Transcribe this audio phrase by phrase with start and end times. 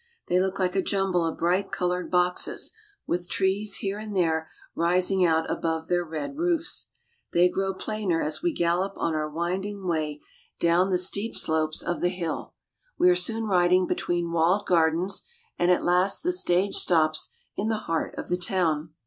[0.29, 2.73] They look like a jumble of bright colored boxes,
[3.05, 6.87] with trees here and there rising out above their red roofs.
[7.33, 10.19] They grow plainer as we gallop on our winding way
[10.59, 10.93] down CARP.
[10.93, 10.93] S.
[10.93, 11.29] AM.— 6 88 BOLIVIA.
[11.29, 11.45] the steep
[11.79, 12.53] slopes of the hill.
[12.97, 15.21] We are soon riding between walled gardens,
[15.59, 18.95] and at last the stage stops in the heart of the town.